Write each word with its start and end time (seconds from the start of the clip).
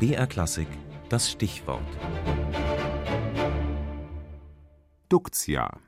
BR 0.00 0.26
Klassik 0.26 0.66
das 1.10 1.30
Stichwort. 1.30 1.84
Duktia. 5.10 5.78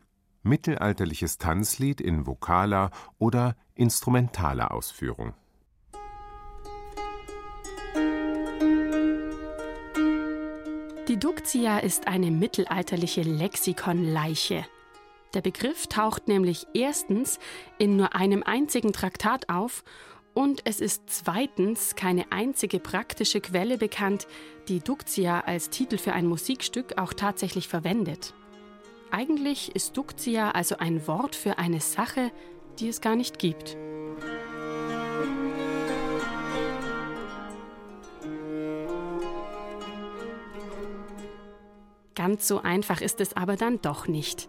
Mittelalterliches 0.43 1.39
Tanzlied 1.39 1.99
in 2.03 2.27
vokaler 2.27 2.91
oder 3.19 3.57
instrumentaler 3.75 4.75
Ausführung. 4.75 5.33
Die 11.09 11.19
Duktia 11.19 11.79
ist 11.79 12.07
eine 12.07 12.31
mittelalterliche 12.31 13.23
Lexikonleiche. 13.23 14.67
Der 15.33 15.41
Begriff 15.41 15.87
taucht 15.87 16.29
nämlich 16.29 16.67
erstens 16.75 17.39
in 17.79 17.97
nur 17.97 18.15
einem 18.15 18.43
einzigen 18.43 18.93
Traktat 18.93 19.49
auf 19.49 19.83
und 20.35 20.63
es 20.65 20.81
ist 20.81 21.03
zweitens 21.07 21.95
keine 21.95 22.31
einzige 22.33 22.81
praktische 22.81 23.41
Quelle 23.41 23.79
bekannt, 23.79 24.27
die 24.69 24.81
Duktia 24.81 25.41
als 25.41 25.71
Titel 25.71 25.99
für 25.99 26.13
ein 26.13 26.27
Musikstück 26.27 26.99
auch 26.99 27.13
tatsächlich 27.13 27.69
verwendet. 27.69 28.35
Eigentlich 29.11 29.75
ist 29.77 29.97
Duktia 29.97 30.53
also 30.53 30.79
ein 30.79 31.07
Wort 31.07 31.37
für 31.37 31.59
eine 31.59 31.81
Sache, 31.81 32.31
die 32.79 32.89
es 32.89 33.03
gar 33.03 33.15
nicht 33.15 33.39
gibt. 33.39 33.77
Ganz 42.15 42.47
so 42.47 42.63
einfach 42.63 43.01
ist 43.01 43.21
es 43.21 43.37
aber 43.37 43.57
dann 43.57 43.81
doch 43.83 44.07
nicht. 44.07 44.49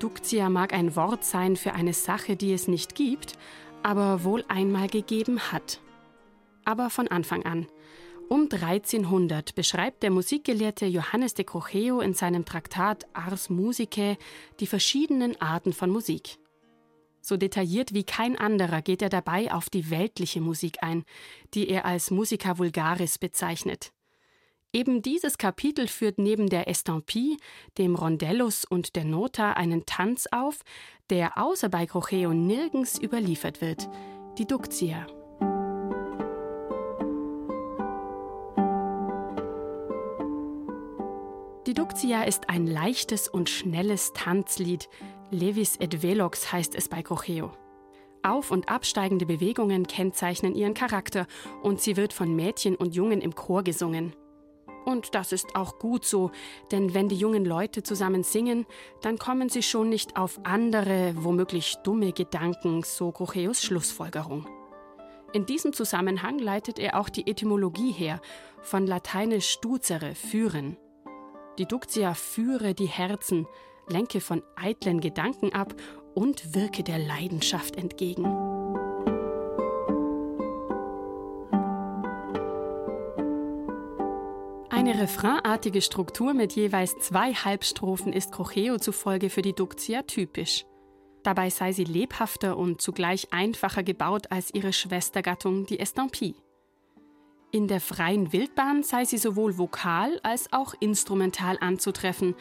Duktia 0.00 0.50
mag 0.50 0.74
ein 0.74 0.96
Wort 0.96 1.24
sein 1.24 1.56
für 1.56 1.72
eine 1.72 1.92
Sache, 1.94 2.36
die 2.36 2.52
es 2.52 2.68
nicht 2.68 2.94
gibt, 2.94 3.38
aber 3.84 4.24
wohl 4.24 4.44
einmal 4.48 4.88
gegeben 4.88 5.38
hat. 5.52 5.78
Aber 6.64 6.90
von 6.90 7.06
Anfang 7.06 7.44
an. 7.44 7.68
Um 8.28 8.48
1300 8.50 9.54
beschreibt 9.54 10.02
der 10.02 10.10
Musikgelehrte 10.10 10.86
Johannes 10.86 11.34
de 11.34 11.44
Crocheo 11.44 12.00
in 12.00 12.14
seinem 12.14 12.46
Traktat 12.46 13.06
Ars 13.12 13.50
Musicae 13.50 14.16
die 14.58 14.66
verschiedenen 14.66 15.38
Arten 15.40 15.74
von 15.74 15.90
Musik. 15.90 16.38
So 17.20 17.36
detailliert 17.36 17.92
wie 17.92 18.04
kein 18.04 18.38
anderer 18.38 18.82
geht 18.82 19.02
er 19.02 19.10
dabei 19.10 19.52
auf 19.52 19.68
die 19.68 19.90
weltliche 19.90 20.40
Musik 20.40 20.78
ein, 20.80 21.04
die 21.52 21.68
er 21.68 21.84
als 21.84 22.10
Musica 22.10 22.58
vulgaris 22.58 23.18
bezeichnet. 23.18 23.93
Eben 24.74 25.02
dieses 25.02 25.38
Kapitel 25.38 25.86
führt 25.86 26.18
neben 26.18 26.48
der 26.48 26.68
Estampie, 26.68 27.36
dem 27.78 27.94
Rondellus 27.94 28.64
und 28.64 28.96
der 28.96 29.04
Nota 29.04 29.52
einen 29.52 29.86
Tanz 29.86 30.26
auf, 30.32 30.62
der 31.10 31.38
außer 31.38 31.68
bei 31.68 31.86
Crocheo 31.86 32.34
nirgends 32.34 33.00
überliefert 33.00 33.60
wird, 33.60 33.88
die 34.36 34.46
Duktia. 34.46 35.06
Die 41.68 41.74
Duktia 41.74 42.24
ist 42.24 42.50
ein 42.50 42.66
leichtes 42.66 43.28
und 43.28 43.48
schnelles 43.48 44.12
Tanzlied. 44.12 44.88
Levis 45.30 45.76
et 45.76 46.02
Velox 46.02 46.52
heißt 46.52 46.74
es 46.74 46.88
bei 46.88 47.04
Crocheo. 47.04 47.52
Auf- 48.24 48.50
und 48.50 48.68
absteigende 48.68 49.24
Bewegungen 49.24 49.86
kennzeichnen 49.86 50.56
ihren 50.56 50.74
Charakter 50.74 51.28
und 51.62 51.80
sie 51.80 51.96
wird 51.96 52.12
von 52.12 52.34
Mädchen 52.34 52.74
und 52.74 52.96
Jungen 52.96 53.20
im 53.20 53.36
Chor 53.36 53.62
gesungen. 53.62 54.16
Und 54.84 55.14
das 55.14 55.32
ist 55.32 55.56
auch 55.56 55.78
gut 55.78 56.04
so, 56.04 56.30
denn 56.70 56.94
wenn 56.94 57.08
die 57.08 57.16
jungen 57.16 57.44
Leute 57.44 57.82
zusammen 57.82 58.22
singen, 58.22 58.66
dann 59.00 59.18
kommen 59.18 59.48
sie 59.48 59.62
schon 59.62 59.88
nicht 59.88 60.16
auf 60.16 60.40
andere, 60.44 61.14
womöglich 61.16 61.76
dumme 61.84 62.12
Gedanken, 62.12 62.82
so 62.82 63.10
Grocheus 63.10 63.62
Schlussfolgerung. 63.62 64.46
In 65.32 65.46
diesem 65.46 65.72
Zusammenhang 65.72 66.38
leitet 66.38 66.78
er 66.78 67.00
auch 67.00 67.08
die 67.08 67.26
Etymologie 67.26 67.90
her, 67.90 68.20
von 68.62 68.86
lateinisch 68.86 69.50
stuzere, 69.50 70.14
führen. 70.14 70.76
Die 71.58 71.66
Duktia 71.66 72.14
führe 72.14 72.74
die 72.74 72.86
Herzen, 72.86 73.46
lenke 73.88 74.20
von 74.20 74.42
eitlen 74.56 75.00
Gedanken 75.00 75.52
ab 75.52 75.74
und 76.14 76.54
wirke 76.54 76.82
der 76.84 76.98
Leidenschaft 76.98 77.76
entgegen. 77.76 78.53
Eine 84.86 85.00
refrainartige 85.00 85.80
Struktur 85.80 86.34
mit 86.34 86.52
jeweils 86.52 86.98
zwei 86.98 87.32
Halbstrophen 87.32 88.12
ist 88.12 88.32
Crocheo 88.32 88.76
zufolge 88.76 89.30
für 89.30 89.40
die 89.40 89.54
Duktia 89.54 90.02
typisch. 90.02 90.66
Dabei 91.22 91.48
sei 91.48 91.72
sie 91.72 91.84
lebhafter 91.84 92.58
und 92.58 92.82
zugleich 92.82 93.32
einfacher 93.32 93.82
gebaut 93.82 94.30
als 94.30 94.52
ihre 94.52 94.74
Schwestergattung, 94.74 95.64
die 95.64 95.80
Estampie. 95.80 96.34
In 97.50 97.66
der 97.66 97.80
freien 97.80 98.34
Wildbahn 98.34 98.82
sei 98.82 99.06
sie 99.06 99.16
sowohl 99.16 99.56
vokal 99.56 100.20
als 100.22 100.52
auch 100.52 100.74
instrumental 100.80 101.56
anzutreffen. 101.62 102.34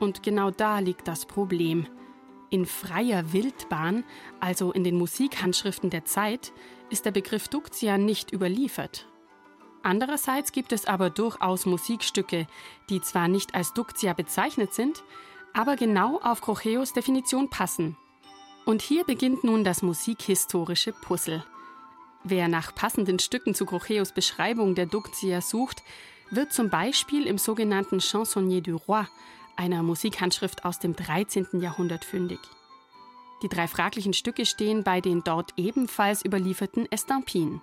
Und 0.00 0.22
genau 0.22 0.50
da 0.50 0.78
liegt 0.78 1.06
das 1.06 1.26
Problem. 1.26 1.86
In 2.48 2.64
freier 2.64 3.34
Wildbahn, 3.34 4.02
also 4.40 4.72
in 4.72 4.82
den 4.82 4.96
Musikhandschriften 4.96 5.90
der 5.90 6.06
Zeit, 6.06 6.54
ist 6.88 7.04
der 7.04 7.10
Begriff 7.10 7.48
Duktia 7.48 7.98
nicht 7.98 8.32
überliefert. 8.32 9.06
Andererseits 9.86 10.50
gibt 10.50 10.72
es 10.72 10.86
aber 10.86 11.10
durchaus 11.10 11.64
Musikstücke, 11.64 12.48
die 12.90 13.00
zwar 13.00 13.28
nicht 13.28 13.54
als 13.54 13.72
Duktia 13.72 14.14
bezeichnet 14.14 14.74
sind, 14.74 15.04
aber 15.54 15.76
genau 15.76 16.18
auf 16.24 16.40
Crocheos 16.40 16.92
Definition 16.92 17.50
passen. 17.50 17.96
Und 18.64 18.82
hier 18.82 19.04
beginnt 19.04 19.44
nun 19.44 19.62
das 19.62 19.82
musikhistorische 19.82 20.92
Puzzle. 20.92 21.44
Wer 22.24 22.48
nach 22.48 22.74
passenden 22.74 23.20
Stücken 23.20 23.54
zu 23.54 23.64
Crocheos 23.64 24.10
Beschreibung 24.10 24.74
der 24.74 24.86
Duktia 24.86 25.40
sucht, 25.40 25.84
wird 26.32 26.52
zum 26.52 26.68
Beispiel 26.68 27.24
im 27.24 27.38
sogenannten 27.38 28.00
Chansonnier 28.00 28.62
du 28.62 28.74
Roi, 28.74 29.04
einer 29.54 29.84
Musikhandschrift 29.84 30.64
aus 30.64 30.80
dem 30.80 30.96
13. 30.96 31.60
Jahrhundert, 31.60 32.04
fündig. 32.04 32.40
Die 33.44 33.48
drei 33.48 33.68
fraglichen 33.68 34.14
Stücke 34.14 34.46
stehen 34.46 34.82
bei 34.82 35.00
den 35.00 35.22
dort 35.22 35.52
ebenfalls 35.56 36.24
überlieferten 36.24 36.90
Estampien. 36.90 37.62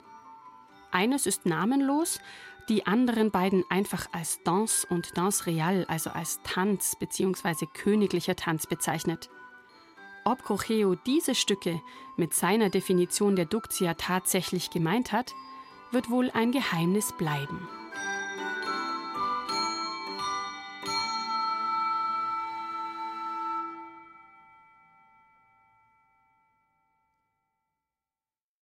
Eines 0.94 1.26
ist 1.26 1.48
namenlos, 1.48 2.20
die 2.70 2.86
anderen 2.86 3.31
beiden 3.31 3.66
einfach 3.70 4.08
als 4.12 4.42
Danse 4.44 4.86
und 4.88 5.18
Danse 5.18 5.48
Real, 5.48 5.86
also 5.90 6.12
als 6.12 6.40
Tanz 6.44 6.96
bzw. 7.00 7.66
königlicher 7.74 8.36
Tanz 8.36 8.68
bezeichnet. 8.68 9.30
Ob 10.24 10.44
Crocheo 10.44 10.96
diese 10.96 11.34
Stücke 11.34 11.82
mit 12.16 12.36
seiner 12.36 12.70
Definition 12.70 13.36
der 13.36 13.46
Duktia 13.46 13.96
tatsächlich 13.96 14.70
gemeint 14.70 15.12
hat, 15.12 15.34
wird 15.92 16.12
wohl 16.12 16.30
ein 16.30 16.52
Geheimnis 16.52 17.12
bleiben. 17.12 17.68